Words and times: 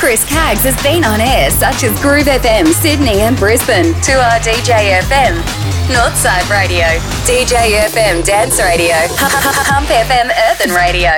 Chris 0.00 0.24
Caggs 0.24 0.64
has 0.64 0.74
been 0.82 1.04
on 1.04 1.20
air 1.20 1.50
such 1.50 1.84
as 1.84 1.92
Groove 2.00 2.24
FM, 2.24 2.66
Sydney 2.72 3.20
and 3.20 3.36
Brisbane, 3.36 3.92
2R 4.00 4.40
DJ 4.40 4.96
FM, 5.04 5.36
Northside 5.92 6.48
Radio, 6.48 6.88
DJ 7.28 7.84
FM 7.84 8.24
Dance 8.24 8.58
Radio, 8.58 8.96
Pump 9.68 9.86
FM 9.92 10.32
Earthen 10.48 10.72
Radio, 10.72 11.10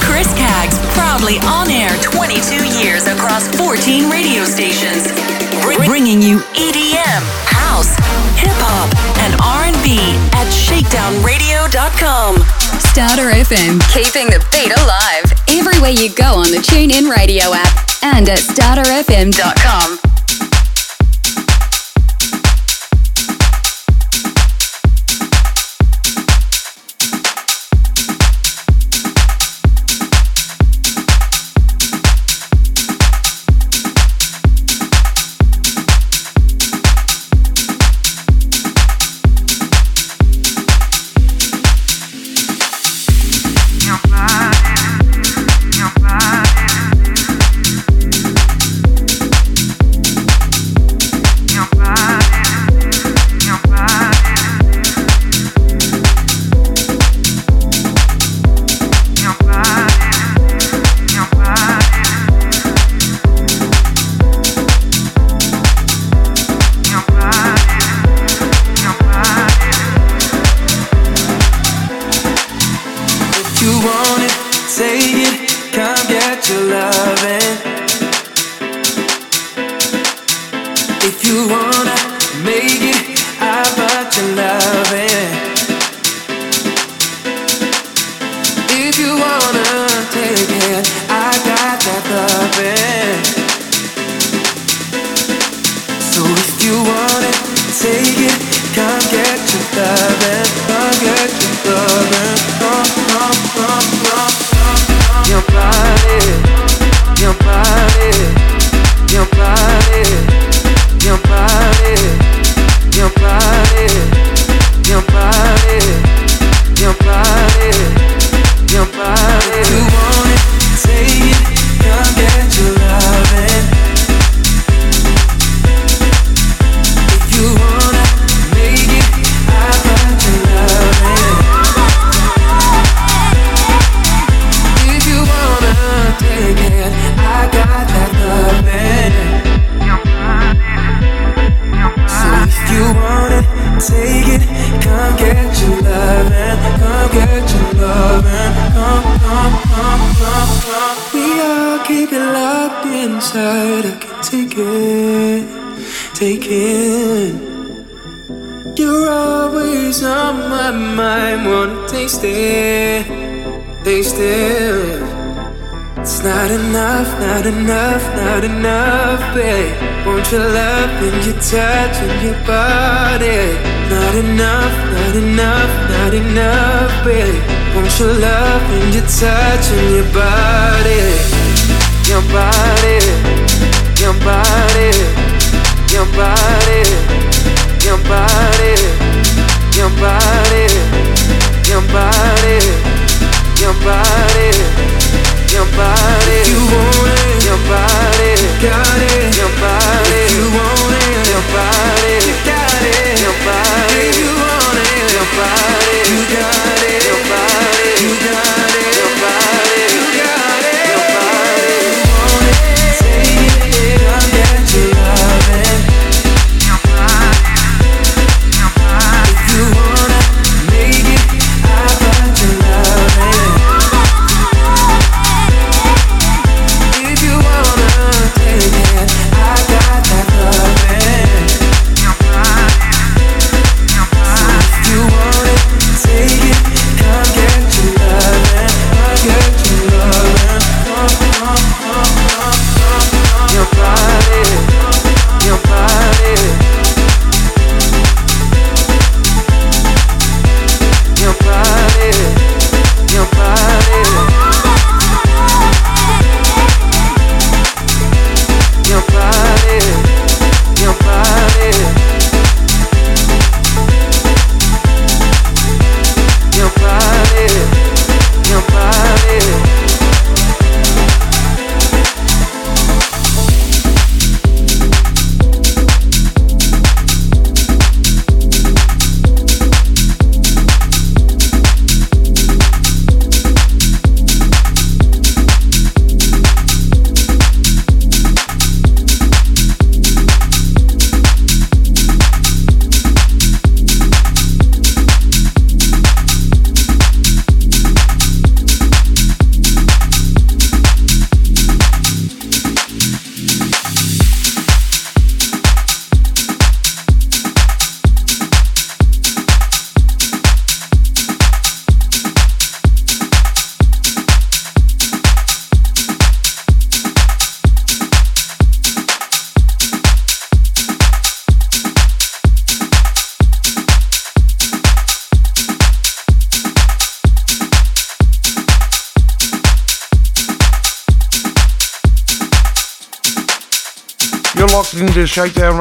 Chris 0.00 0.32
Caggs, 0.40 0.80
proudly 0.96 1.36
on 1.44 1.68
air 1.68 1.92
22 2.00 2.64
years 2.80 3.04
across 3.12 3.44
14 3.60 4.08
radio 4.08 4.48
stations, 4.48 5.04
Br- 5.60 5.84
bringing 5.84 6.22
you 6.22 6.38
EDM, 6.56 7.20
house, 7.44 7.92
hip 8.40 8.56
hop, 8.64 8.88
and 9.20 9.36
R&B 9.44 10.00
at 10.32 10.48
shakedownradio.com. 10.48 12.40
Starter 12.80 13.36
FM, 13.36 13.84
keeping 13.92 14.32
the 14.32 14.40
beat 14.48 14.72
alive 14.80 15.28
everywhere 15.60 15.92
you 15.92 16.08
go 16.16 16.40
on 16.40 16.48
the 16.50 16.56
TuneIn 16.64 17.12
Radio 17.14 17.52
app 17.52 17.84
and 18.02 18.28
at 18.28 18.38
starterfm.com. 18.38 20.15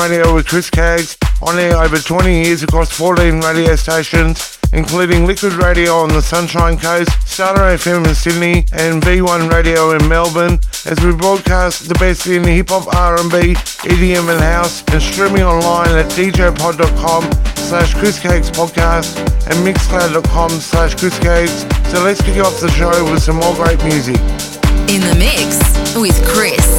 Radio 0.10 0.36
with 0.36 0.46
Chris 0.46 0.69
Caggs, 0.69 1.18
on 1.42 1.57
air 1.57 1.75
over 1.78 1.98
20 1.98 2.44
years 2.44 2.62
across 2.62 2.92
14 2.92 3.42
radio 3.42 3.75
stations, 3.75 4.60
including 4.72 5.25
Liquid 5.25 5.54
Radio 5.54 5.96
on 5.96 6.10
the 6.10 6.22
Sunshine 6.22 6.78
Coast, 6.78 7.10
Starter 7.28 7.75
FM 7.75 8.06
in 8.07 8.13
Sydney, 8.13 8.66
and 8.72 9.02
V1 9.02 9.52
Radio 9.52 9.96
in 9.96 10.07
Melbourne, 10.07 10.60
as 10.86 11.04
we 11.04 11.12
broadcast 11.16 11.90
the 11.90 11.96
best 11.96 12.28
in 12.28 12.44
hip-hop, 12.44 12.86
R&B, 12.94 13.56
EDM 13.90 14.30
and 14.31 14.42
house, 14.42 14.84
and 14.94 15.02
streaming 15.02 15.42
online 15.42 15.90
at 15.90 16.06
djpod.com 16.12 17.24
slash 17.56 17.96
Chris 17.96 18.24
and 18.24 19.57
mixcloud.com 19.66 20.50
slash 20.52 20.94
Chris 20.94 21.18
So 21.92 22.04
let's 22.04 22.22
kick 22.22 22.38
off 22.38 22.62
the 22.62 22.69
show 22.69 23.12
with 23.12 23.24
some 23.24 23.38
more 23.38 23.56
great 23.56 23.84
music. 23.84 24.19
In 24.88 25.02
the 25.02 25.16
mix 25.18 25.57
with 25.98 26.24
Chris. 26.28 26.75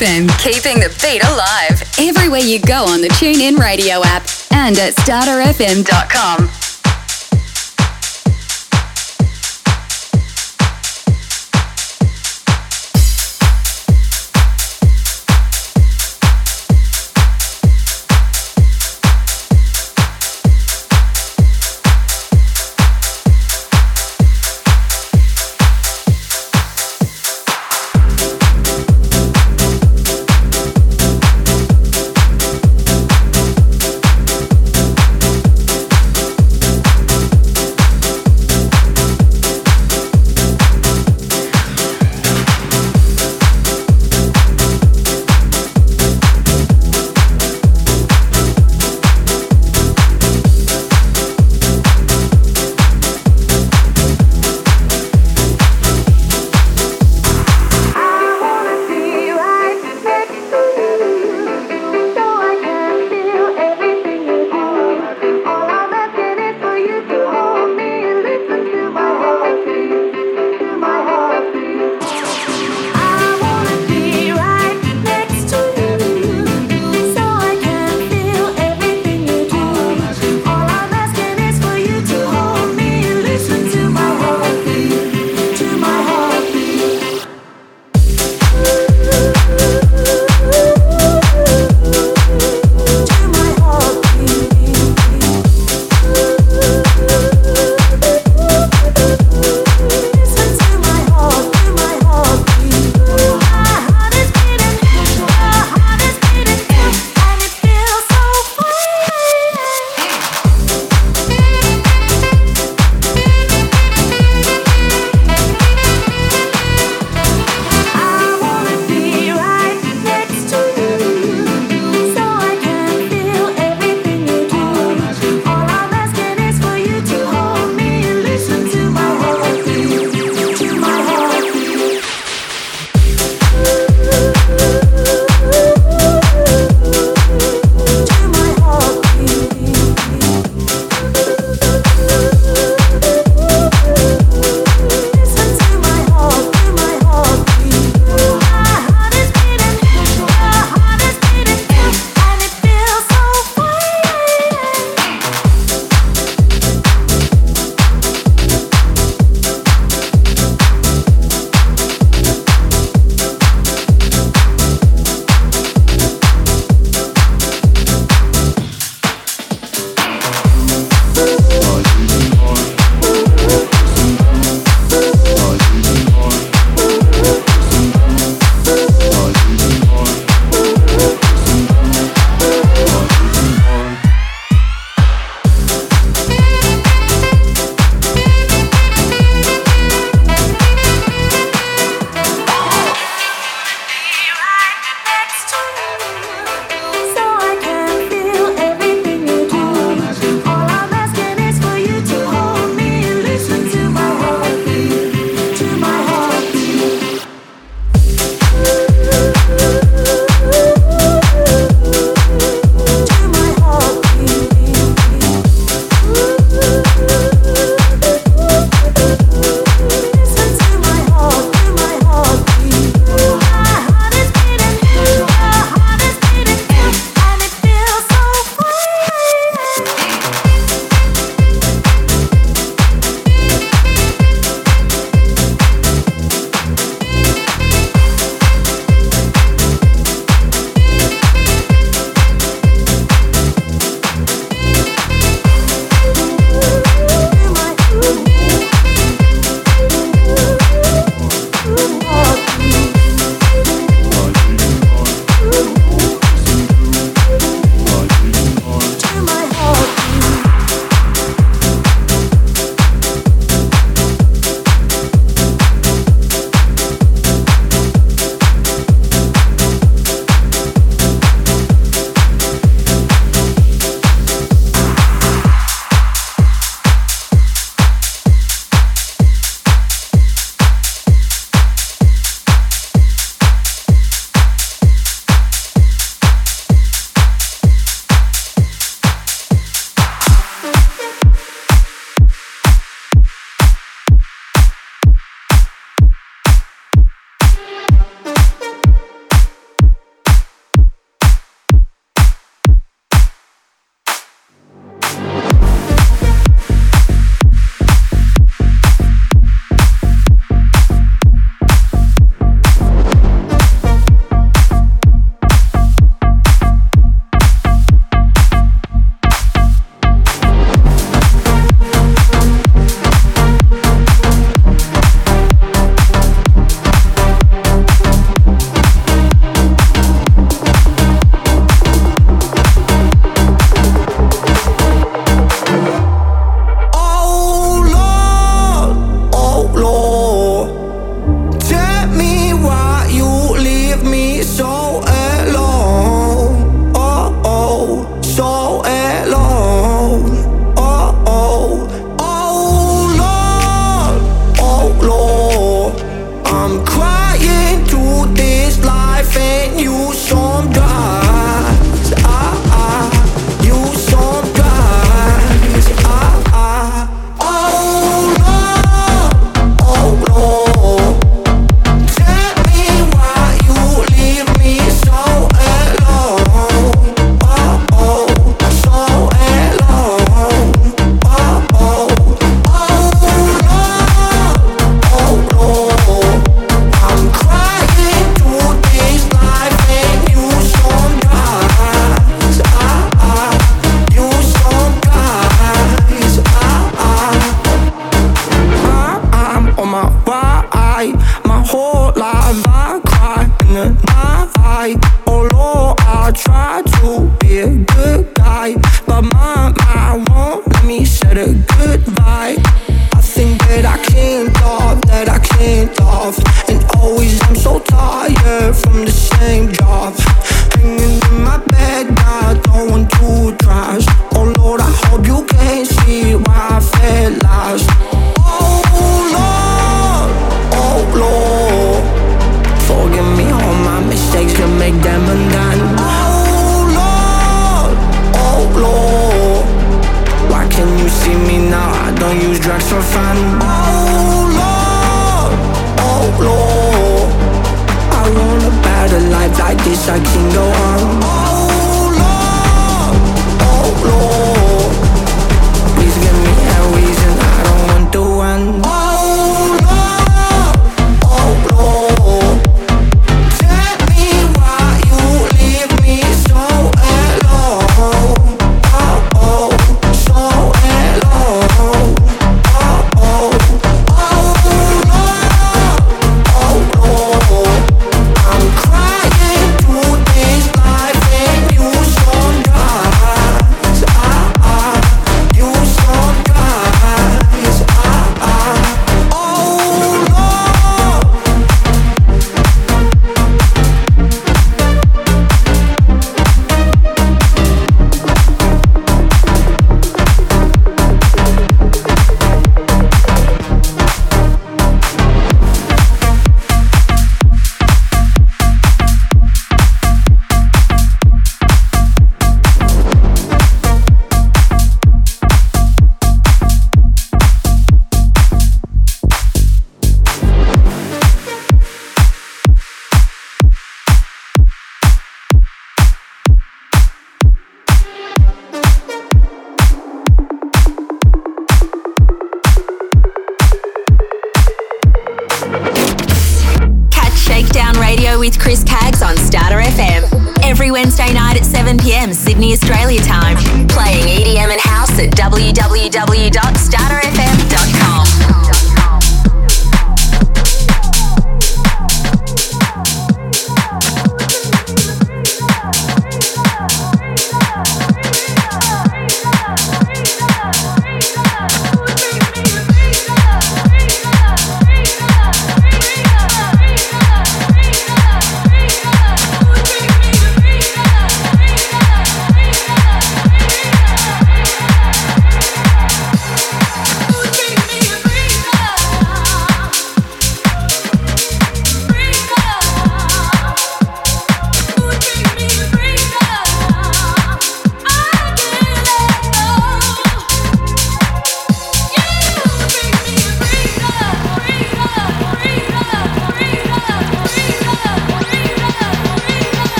FM, 0.00 0.28
keeping 0.38 0.80
the 0.80 0.88
beat 1.02 1.22
alive. 1.24 1.82
Everywhere 1.98 2.40
you 2.40 2.58
go 2.58 2.84
on 2.86 3.02
the 3.02 3.08
TuneIn 3.08 3.58
Radio 3.58 4.02
app 4.02 4.26
and 4.50 4.78
at 4.78 4.94
starterfm.com. 4.94 6.59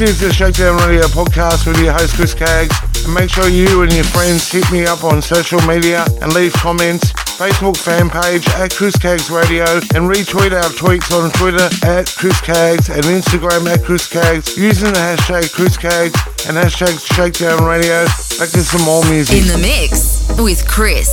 This 0.00 0.12
is 0.12 0.20
the 0.20 0.32
Shakedown 0.32 0.78
Radio 0.88 1.04
podcast 1.12 1.66
with 1.66 1.78
your 1.78 1.92
host 1.92 2.14
Chris 2.14 2.32
Caggs. 2.32 2.72
And 3.04 3.12
make 3.12 3.28
sure 3.28 3.50
you 3.50 3.82
and 3.82 3.92
your 3.92 4.04
friends 4.04 4.50
hit 4.50 4.64
me 4.72 4.86
up 4.86 5.04
on 5.04 5.20
social 5.20 5.60
media 5.68 6.06
and 6.22 6.32
leave 6.32 6.54
comments. 6.54 7.12
Facebook 7.36 7.76
fan 7.76 8.08
page 8.08 8.48
at 8.56 8.72
Chris 8.72 8.96
Caggs 8.96 9.28
Radio 9.28 9.64
and 9.92 10.08
retweet 10.08 10.56
our 10.56 10.70
tweets 10.72 11.12
on 11.12 11.30
Twitter 11.32 11.68
at 11.84 12.08
Chris 12.16 12.40
Caggs 12.40 12.88
and 12.88 13.04
Instagram 13.04 13.68
at 13.68 13.84
Chris 13.84 14.08
Caggs 14.08 14.56
using 14.56 14.90
the 14.90 14.98
hashtag 14.98 15.52
Chris 15.52 15.76
Caggs 15.76 16.16
and 16.48 16.56
hashtag 16.56 16.96
Shakedown 17.14 17.62
Radio. 17.62 18.04
Back 18.40 18.48
to 18.56 18.64
some 18.64 18.80
more 18.80 19.04
music. 19.04 19.36
In 19.36 19.48
the 19.48 19.58
mix 19.58 20.24
with 20.40 20.66
Chris 20.66 21.12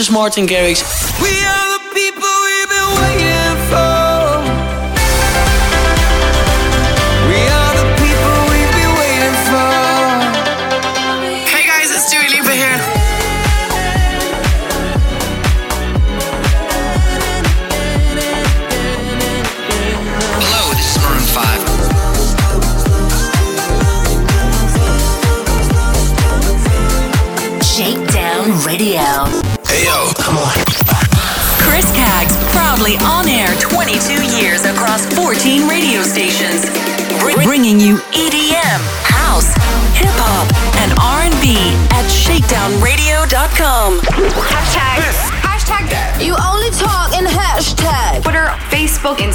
is 0.00 0.10
Martin 0.10 0.46
Garrix. 0.46 0.99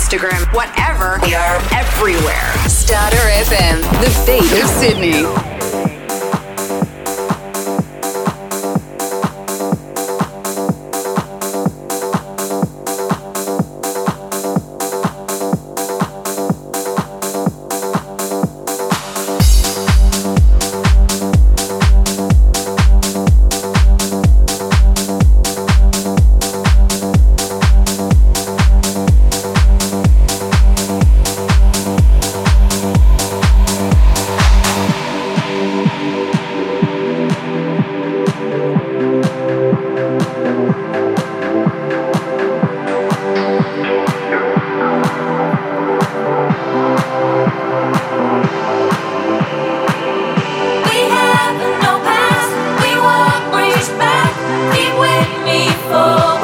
Instagram, 0.05 0.53
whatever. 0.53 1.19
We 1.23 1.33
are 1.33 1.57
everywhere. 1.73 2.53
Starter 2.67 3.15
FM, 3.15 3.81
the 4.03 4.09
fate 4.23 4.61
of 4.61 4.69
Sydney. 4.69 5.54
be 54.71 54.85
with 54.99 55.45
me 55.45 55.69
for. 55.89 56.34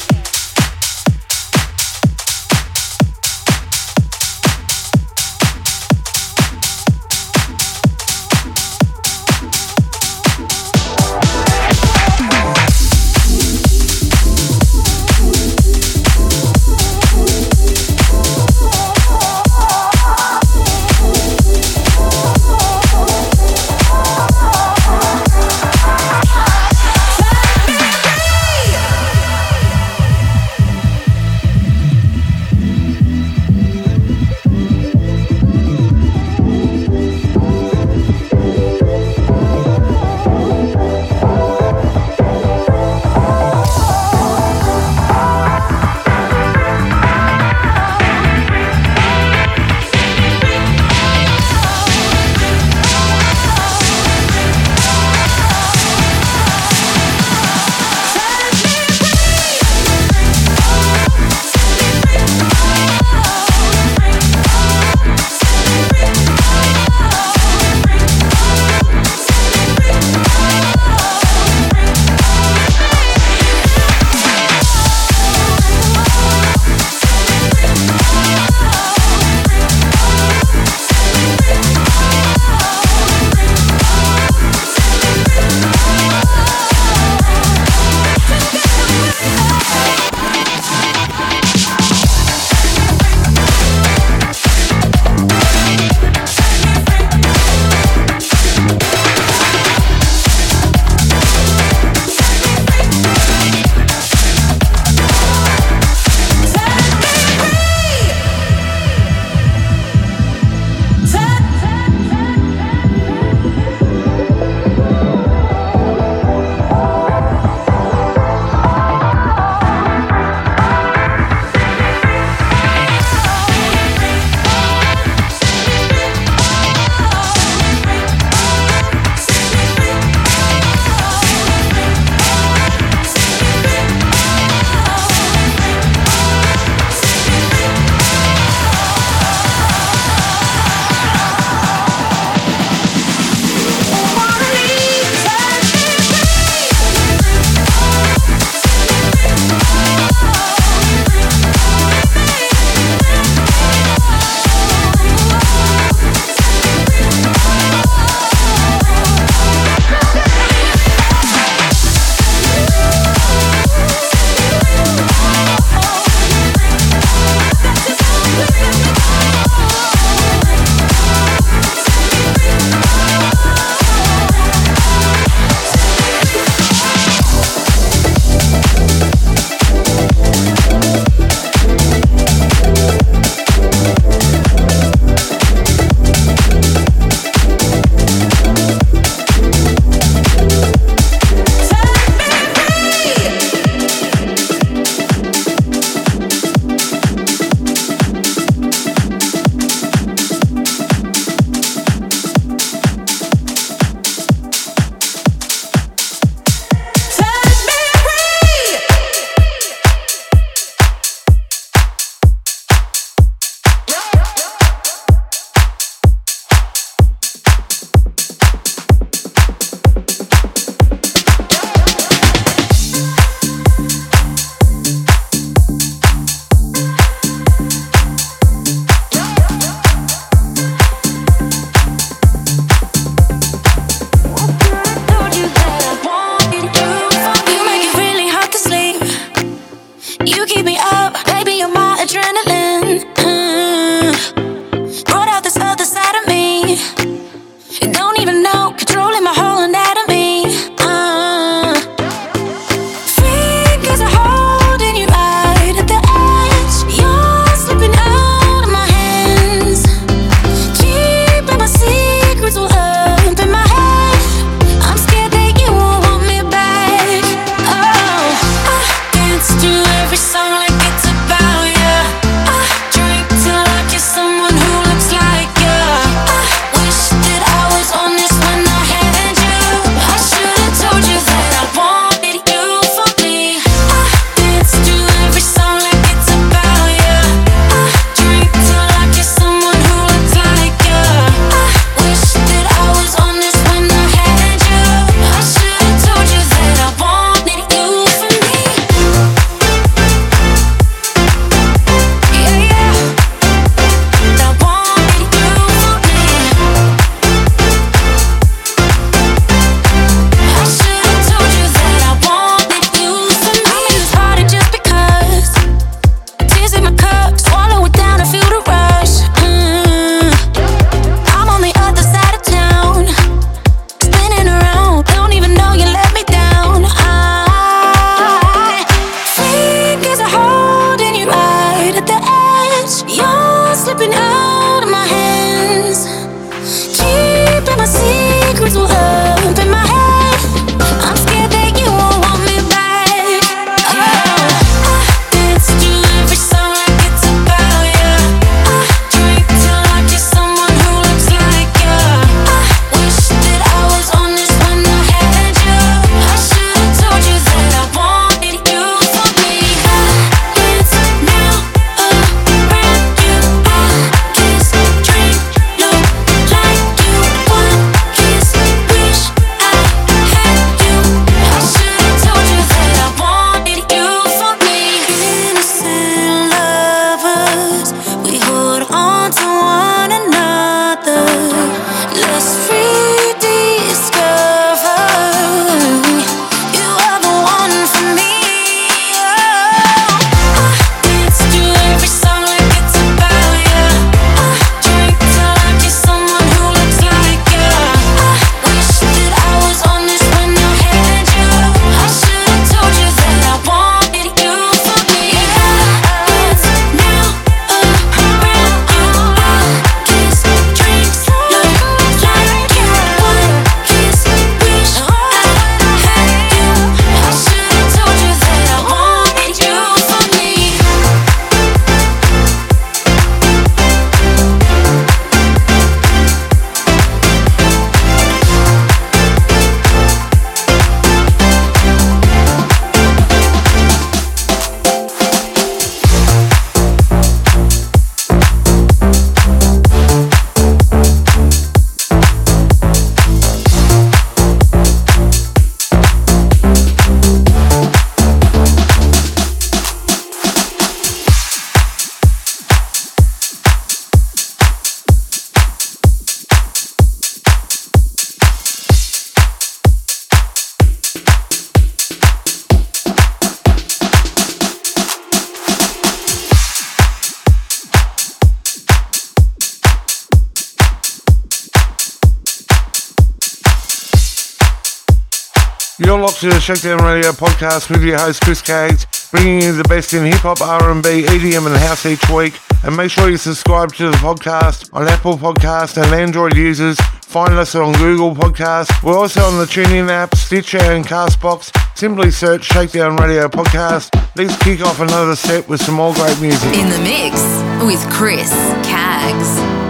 Shakedown 476.62 477.04
Radio 477.04 477.32
podcast 477.32 477.90
with 477.90 478.04
your 478.04 478.16
host 478.18 478.40
Chris 478.42 478.62
Caggs, 478.62 479.28
bringing 479.32 479.60
you 479.62 479.72
the 479.72 479.82
best 479.82 480.14
in 480.14 480.24
hip 480.24 480.42
hop, 480.42 480.60
R&B, 480.60 481.24
EDM, 481.24 481.66
and 481.66 481.76
house 481.76 482.06
each 482.06 482.30
week. 482.30 482.54
And 482.84 482.96
make 482.96 483.10
sure 483.10 483.28
you 483.28 483.36
subscribe 483.36 483.92
to 483.94 484.12
the 484.12 484.16
podcast 484.18 484.88
on 484.92 485.08
Apple 485.08 485.36
Podcast 485.36 486.00
and 486.00 486.14
Android 486.14 486.56
users. 486.56 487.00
Find 487.24 487.54
us 487.54 487.74
on 487.74 487.92
Google 487.94 488.36
Podcasts. 488.36 489.02
We're 489.02 489.18
also 489.18 489.40
on 489.40 489.58
the 489.58 489.64
TuneIn 489.64 490.08
app, 490.08 490.36
Stitcher, 490.36 490.78
and 490.78 491.04
Castbox. 491.04 491.76
Simply 491.98 492.30
search 492.30 492.62
Shakedown 492.62 493.16
Radio 493.16 493.48
Podcast. 493.48 494.14
Let's 494.36 494.56
kick 494.62 494.82
off 494.82 495.00
another 495.00 495.34
set 495.34 495.68
with 495.68 495.82
some 495.82 495.96
more 495.96 496.14
great 496.14 496.40
music. 496.40 496.72
In 496.74 496.88
the 496.90 497.00
mix 497.00 497.42
with 497.84 498.08
Chris 498.12 498.50
Caggs. 498.86 499.81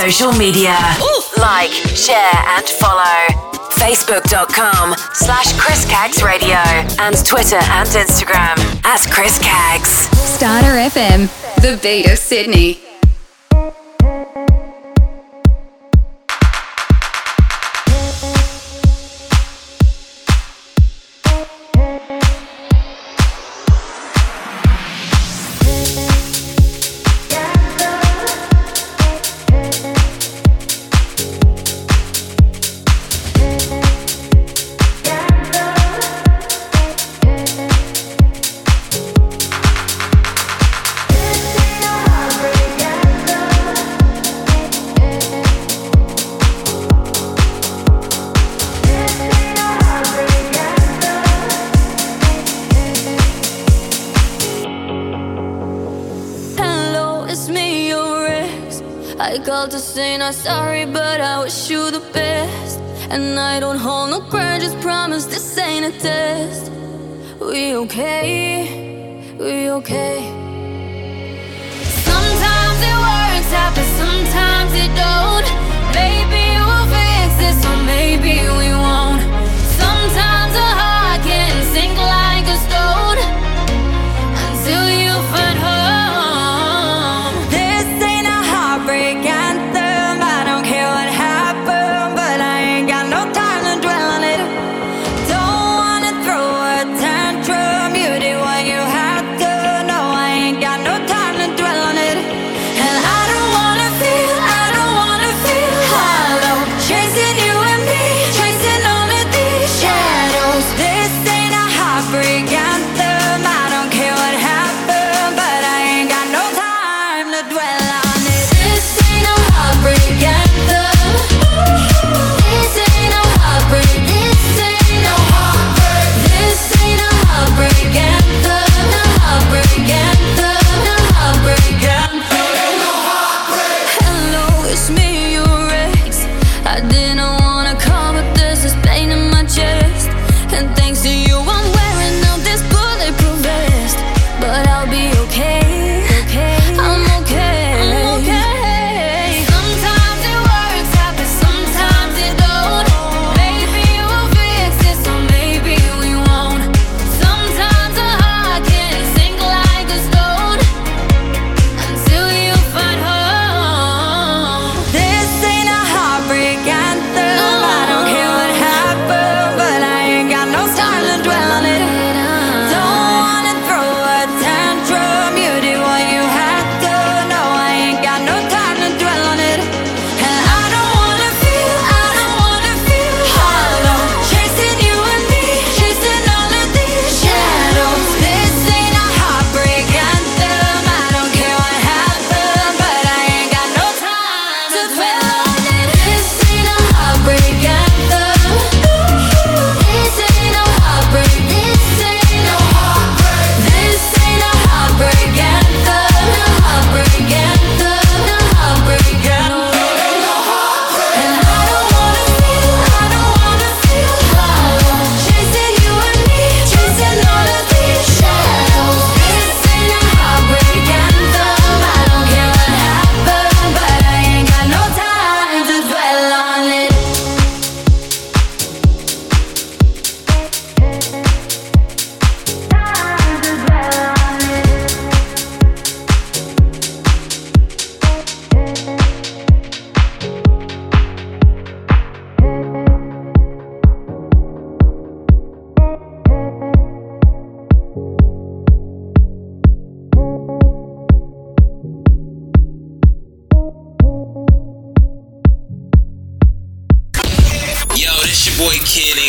social 0.00 0.32
media. 0.32 0.74
Ooh. 1.02 1.22
Like, 1.38 1.70
share, 1.72 2.32
and 2.56 2.66
follow. 2.66 3.50
Facebook.com 3.76 4.94
slash 5.12 5.52
Chris 5.58 5.84
Caggs 5.90 6.22
Radio 6.22 6.56
and 7.04 7.14
Twitter 7.26 7.56
and 7.56 7.88
Instagram 7.90 8.56
at 8.84 9.00
Chris 9.10 9.38
Caggs. 9.38 9.90
Starter 10.18 10.76
FM, 10.88 11.28
the 11.60 11.78
beat 11.82 12.10
of 12.10 12.18
Sydney. 12.18 12.89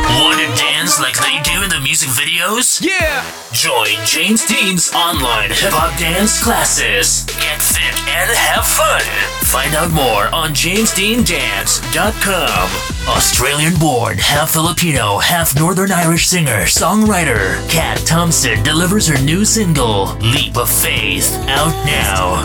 Want 0.09 0.41
to 0.41 0.47
dance 0.61 0.99
like 1.01 1.16
they 1.18 1.41
do 1.43 1.62
in 1.62 1.68
the 1.70 1.80
music 1.80 2.09
videos? 2.11 2.80
Yeah! 2.82 3.24
Join 3.53 3.97
James 4.05 4.45
Dean's 4.47 4.93
online 4.93 5.51
hip 5.51 5.72
hop 5.72 5.97
dance 5.99 6.43
classes. 6.43 7.24
Get 7.26 7.62
fit 7.62 7.95
and 8.09 8.30
have 8.30 8.66
fun. 8.66 9.03
Find 9.45 9.74
out 9.74 9.91
more 9.93 10.28
on 10.34 10.53
jamesdeandance.com. 10.53 12.95
Australian 13.09 13.74
born, 13.78 14.18
half 14.18 14.50
Filipino, 14.50 15.18
half 15.18 15.57
Northern 15.57 15.92
Irish 15.92 16.26
singer, 16.26 16.62
songwriter, 16.64 17.57
Kat 17.70 17.98
Thompson 18.04 18.61
delivers 18.64 19.07
her 19.07 19.16
new 19.22 19.44
single, 19.44 20.16
Leap 20.16 20.57
of 20.57 20.68
Faith, 20.68 21.32
out 21.48 21.72
now. 21.86 22.42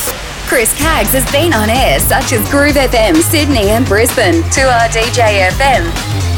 Chris 0.51 0.73
Caggs 0.77 1.13
has 1.13 1.23
been 1.31 1.53
on 1.53 1.69
air 1.69 1.97
such 1.97 2.33
as 2.33 2.43
Groove 2.51 2.75
FM, 2.75 3.15
Sydney 3.15 3.71
and 3.71 3.85
Brisbane, 3.85 4.43
2R 4.51 4.91
DJ 4.91 5.47
FM, 5.47 5.87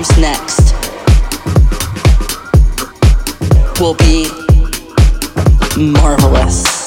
Comes 0.03 0.19
next 0.19 0.73
will 3.81 3.95
be 3.95 4.27
marvelous. 5.77 6.80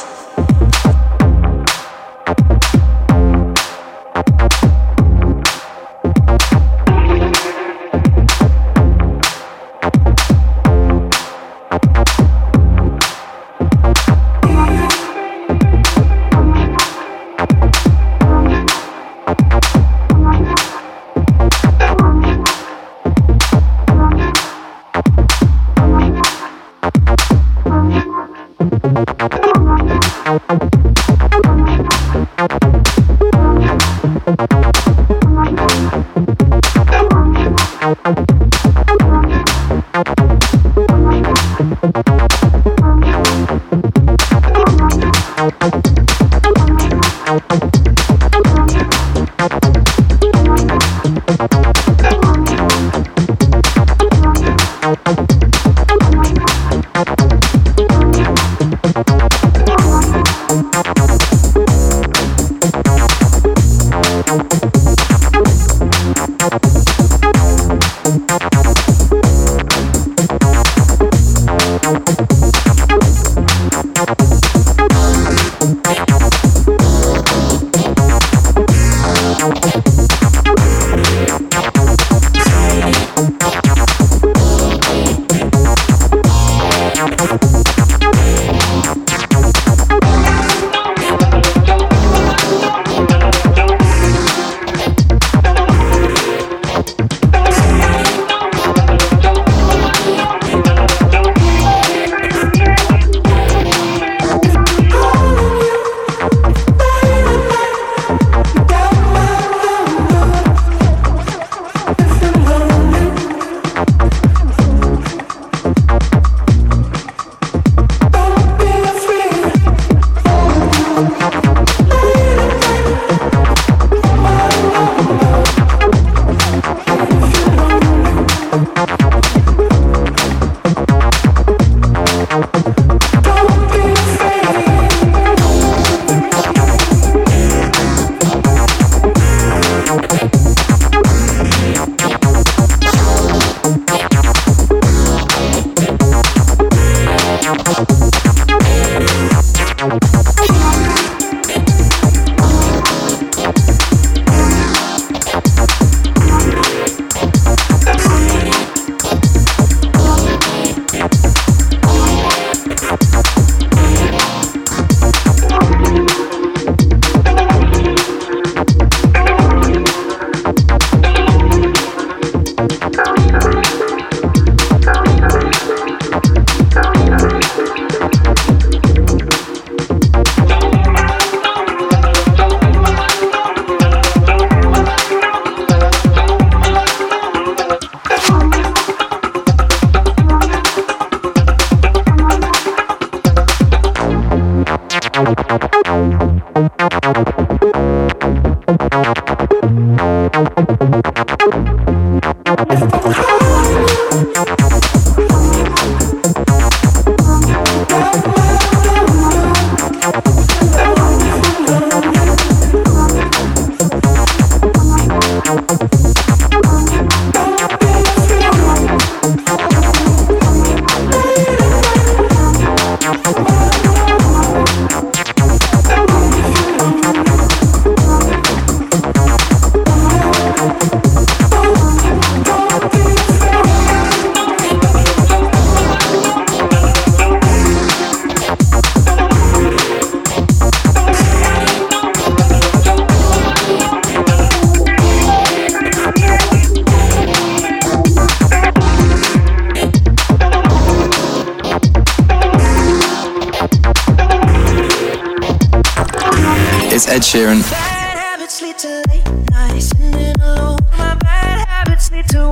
To. 262.27 262.49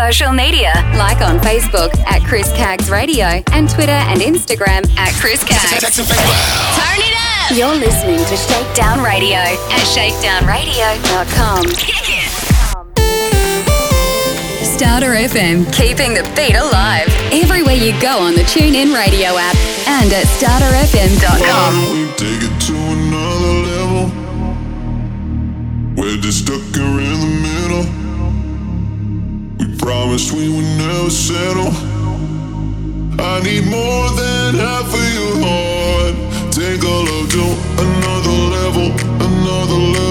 social 0.06 0.32
media. 0.32 0.72
Like 0.96 1.20
on 1.20 1.40
Facebook 1.40 1.90
at 2.06 2.22
Chris 2.22 2.48
Caggs 2.52 2.88
Radio 2.90 3.42
and 3.50 3.68
Twitter 3.68 3.98
and 4.10 4.20
Instagram 4.20 4.86
at 4.96 5.12
Chris 5.20 5.42
Caggs. 5.42 5.82
Turn 5.82 7.00
it 7.02 7.14
up! 7.18 7.50
You're 7.50 7.74
listening 7.74 8.18
to 8.18 8.36
Shakedown 8.36 9.02
Radio 9.02 9.34
at 9.34 9.82
shakedownradio.com. 9.94 11.66
Starter 14.76 15.14
FM, 15.26 15.66
keeping 15.72 16.14
the 16.14 16.22
beat 16.36 16.54
alive. 16.54 17.08
Everywhere 17.32 17.74
you 17.74 17.90
go 18.00 18.20
on 18.20 18.34
the 18.34 18.42
TuneIn 18.42 18.94
Radio 18.94 19.34
app 19.34 19.56
and 19.88 20.12
at 20.12 20.26
starterfm.com. 20.38 22.06
We're 25.96 26.18
just 26.18 26.46
stuck 26.46 26.76
around 26.78 27.15
promise 30.16 30.32
we 30.32 30.48
would 30.48 30.64
never 30.78 31.10
settle. 31.10 31.72
I 33.18 33.40
need 33.42 33.66
more 33.66 34.08
than 34.10 34.54
half 34.54 34.86
of 34.86 35.14
your 35.14 35.36
heart. 35.44 36.14
Take 36.52 36.82
a 36.82 36.96
of 37.16 37.34
you 37.34 37.48
another 37.78 38.36
level, 38.56 38.92
another 39.20 39.74
level. 39.74 40.05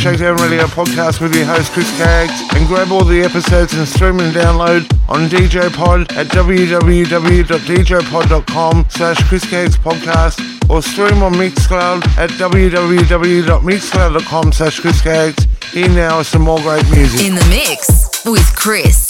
Shakedown 0.00 0.36
Radio 0.36 0.64
podcast 0.64 1.20
with 1.20 1.34
your 1.36 1.44
host 1.44 1.72
Chris 1.72 1.90
Caggs 1.98 2.40
and 2.54 2.66
grab 2.66 2.90
all 2.90 3.04
the 3.04 3.20
episodes 3.20 3.74
and 3.74 3.86
stream 3.86 4.18
and 4.20 4.34
download 4.34 4.90
on 5.10 5.28
DJ 5.28 5.70
Pod 5.74 6.10
at 6.12 6.28
www.djpod.com 6.28 8.86
slash 8.88 9.22
Chris 9.28 9.44
podcast 9.44 10.70
or 10.70 10.80
stream 10.80 11.22
on 11.22 11.34
Mixcloud 11.34 12.06
at 12.16 12.30
www.mixcloud.com 12.30 14.52
slash 14.52 14.80
Chris 14.80 15.02
Caggs. 15.02 15.46
Here 15.70 15.90
now 15.90 16.20
is 16.20 16.28
some 16.28 16.40
more 16.42 16.60
great 16.60 16.88
music. 16.90 17.26
In 17.26 17.34
the 17.34 17.44
mix 17.50 18.24
with 18.24 18.56
Chris 18.56 19.09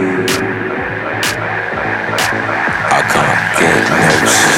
get 3.61 3.89
nervous. 3.89 4.50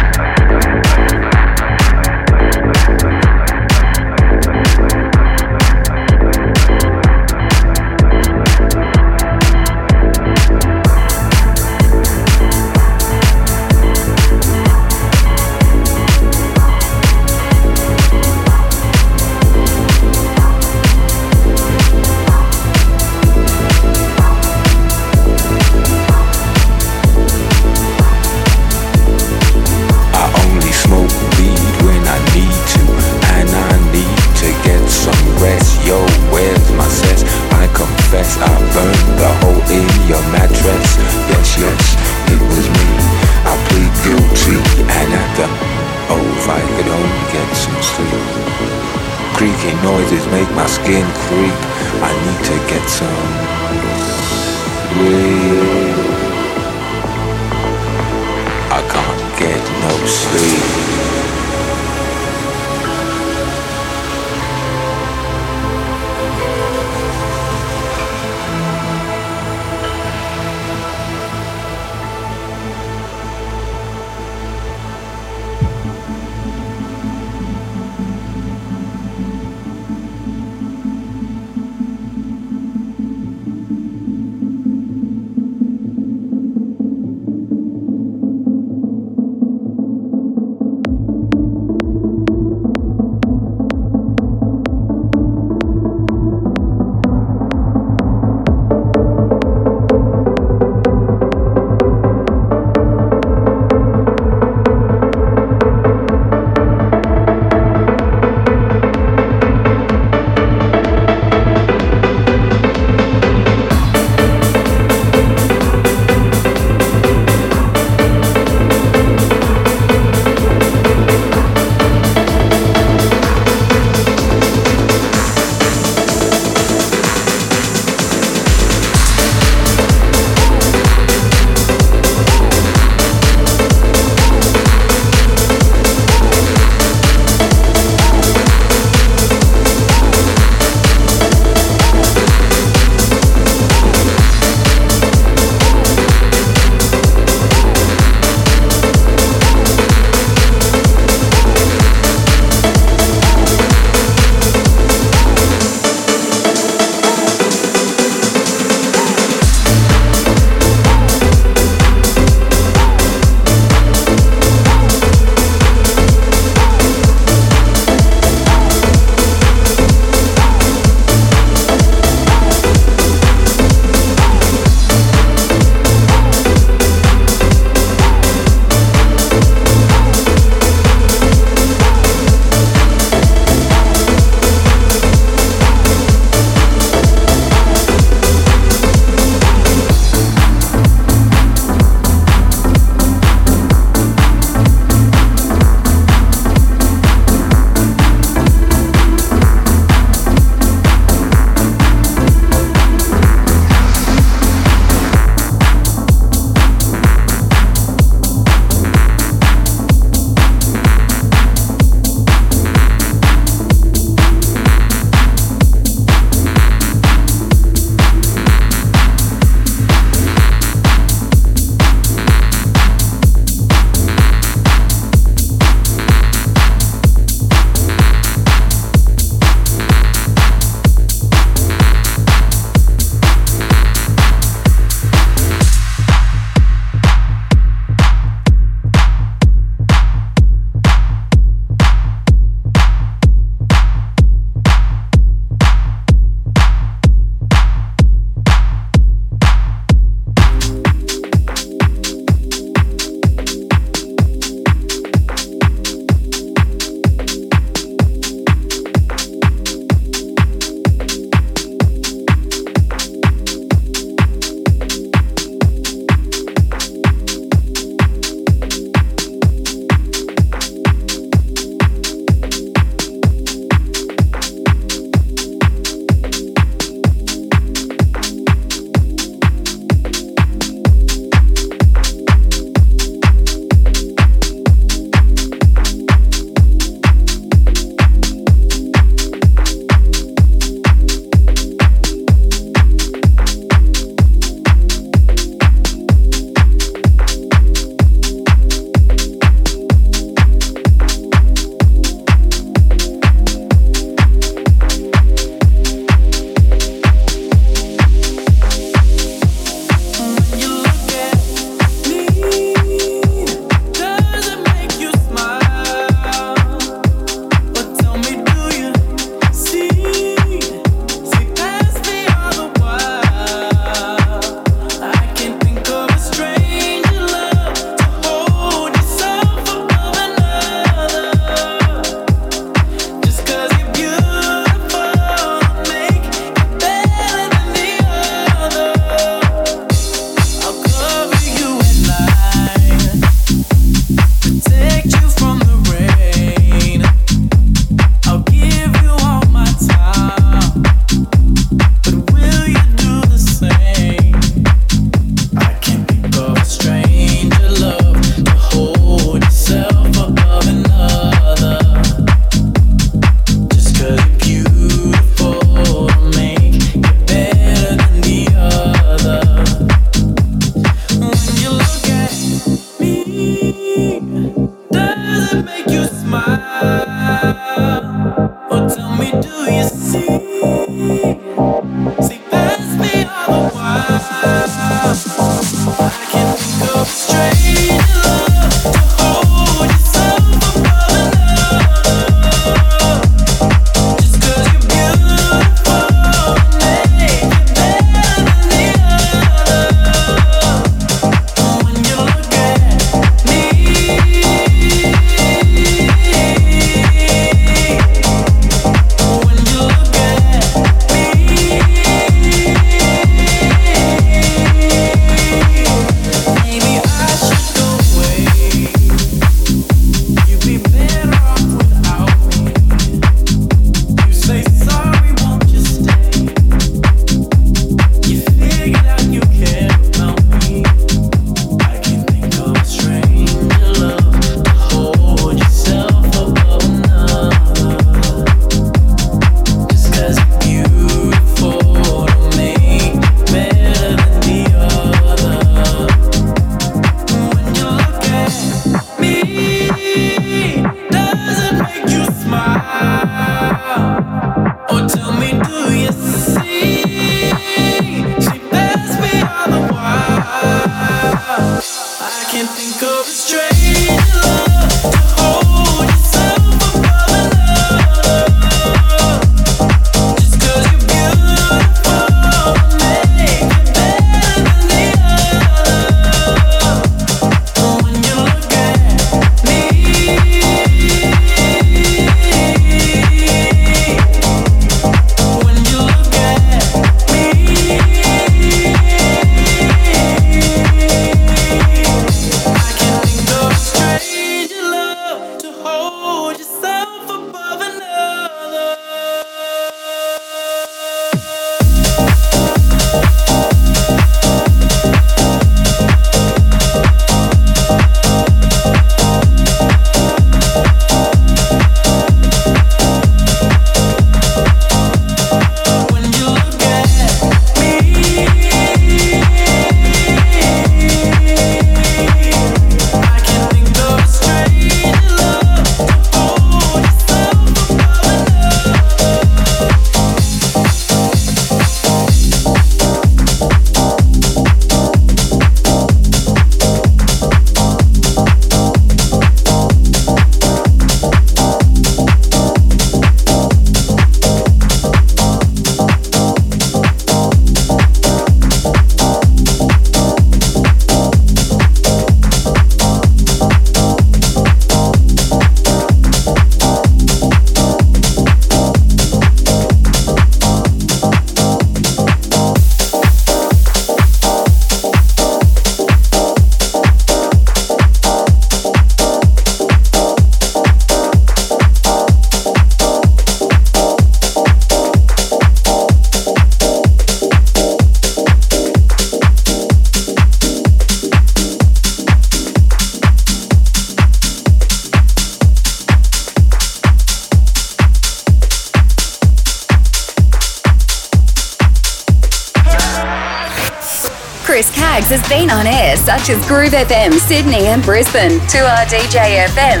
Such 596.48 596.56
as 596.56 596.64
Groove 596.66 596.96
FM, 596.96 597.30
Sydney 597.34 597.92
and 597.92 598.02
Brisbane, 598.02 598.58
2RDJ 598.72 599.68
FM, 599.68 600.00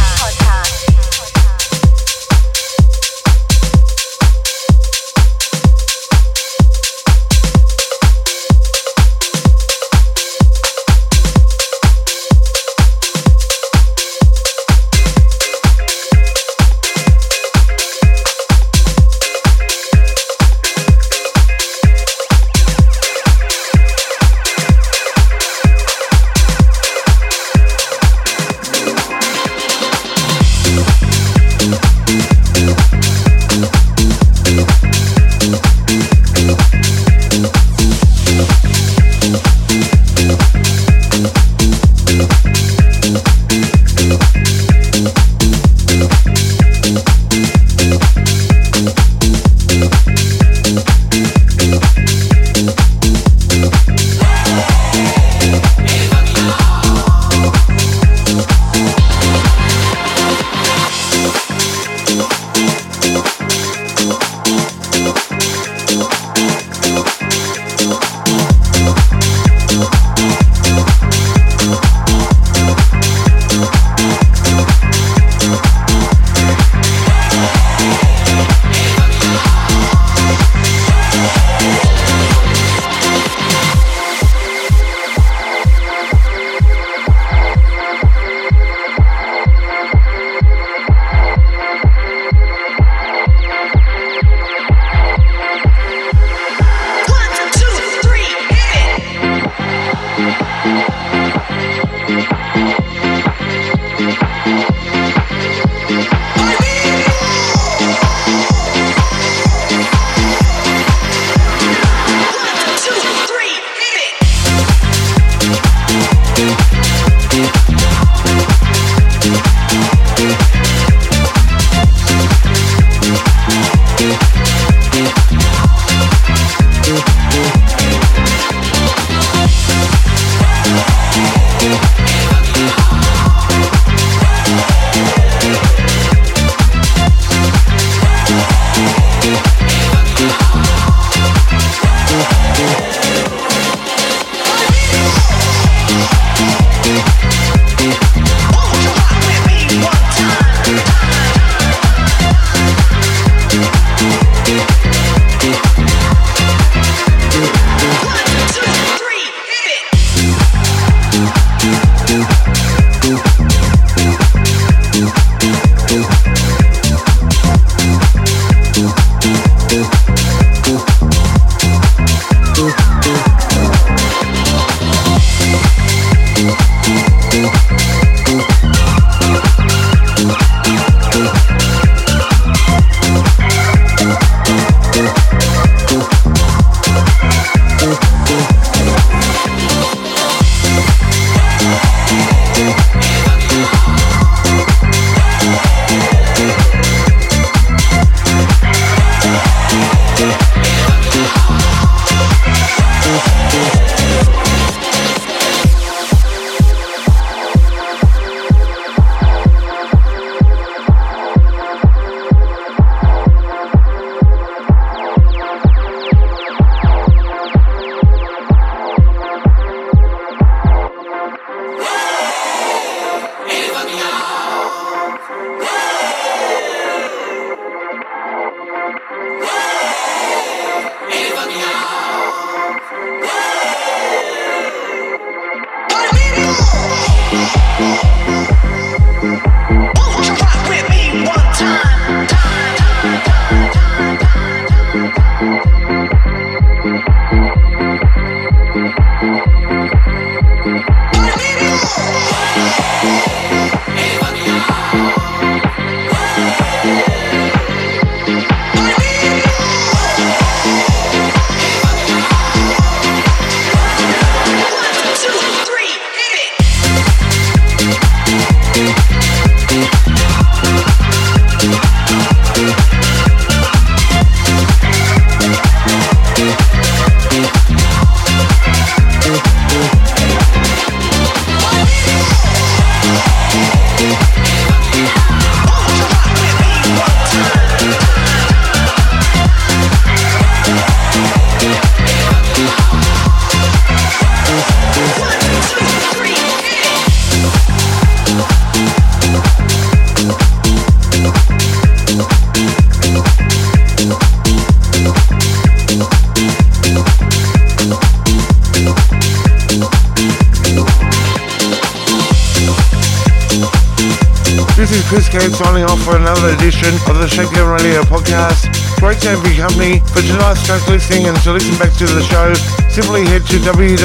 Another 316.42 316.58
edition 316.58 316.90
of 317.06 317.22
the 317.22 317.30
Shakedown 317.30 317.70
Radio 317.70 318.02
podcast. 318.02 318.66
Great 318.98 319.22
to 319.22 319.30
have 319.30 319.46
your 319.46 319.62
company. 319.62 320.02
For 320.10 320.26
tonight's 320.26 320.66
track 320.66 320.82
listing 320.90 321.30
and 321.30 321.38
to 321.46 321.54
listen 321.54 321.78
back 321.78 321.94
to 322.02 322.10
the 322.10 322.26
show, 322.26 322.50
simply 322.90 323.30
head 323.30 323.46
to 323.46 323.62
www.djpod.com 323.62 324.02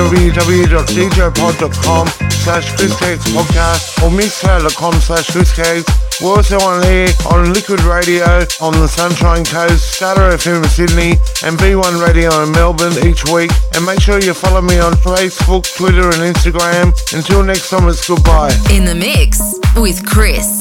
slash 2.45 2.77
Chris 2.77 2.93
podcast 3.33 4.05
or 4.05 4.13
mixcloud.com 4.13 5.01
slash 5.01 5.33
Chris 5.33 5.49
Caggs. 5.57 5.89
We're 6.21 6.37
also 6.37 6.61
on 6.61 6.85
air 6.85 7.09
on 7.33 7.55
Liquid 7.55 7.81
Radio 7.89 8.45
on 8.61 8.77
the 8.77 8.87
Sunshine 8.87 9.47
Coast, 9.47 9.97
Starter 9.97 10.37
FM 10.37 10.61
in 10.63 10.69
Sydney, 10.69 11.17
and 11.41 11.57
V1 11.57 12.05
Radio 12.05 12.29
in 12.45 12.53
Melbourne 12.53 13.01
each 13.09 13.25
week. 13.33 13.51
And 13.73 13.87
make 13.87 14.01
sure 14.05 14.21
you 14.21 14.35
follow 14.35 14.61
me 14.61 14.79
on 14.79 14.93
Facebook, 15.01 15.65
Twitter, 15.75 16.05
and 16.05 16.21
Instagram. 16.21 16.93
Until 17.17 17.43
next 17.43 17.71
time, 17.71 17.89
it's 17.89 18.07
goodbye. 18.07 18.53
In 18.71 18.85
the 18.85 18.95
mix 18.95 19.41
with 19.75 20.05
Chris 20.05 20.56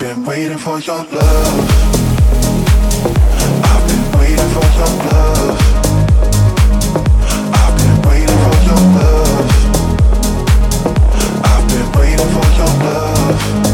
been 0.00 0.24
waiting 0.24 0.56
for 0.56 0.78
your 0.80 0.96
love. 0.96 1.60
I've 3.68 3.86
been 3.86 4.18
waiting 4.18 4.50
for 4.54 4.64
your 4.78 4.92
love. 5.12 5.60
I've 7.52 7.74
been 11.68 11.88
waiting 11.98 12.30
for 12.34 12.46
your 12.56 12.72
love. 12.84 13.69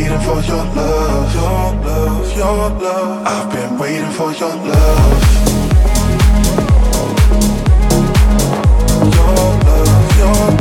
Waiting 0.00 0.20
for 0.20 0.40
your 0.40 0.64
love. 0.74 1.34
Your 1.34 1.84
love, 1.84 2.36
your 2.36 2.70
love. 2.80 3.26
I've 3.26 3.52
been 3.52 3.78
waiting 3.78 4.10
for 4.12 4.32
your 4.32 4.48
love. 4.48 5.22
Your 9.14 9.34
love, 9.66 10.18
your 10.18 10.34
love. 10.34 10.59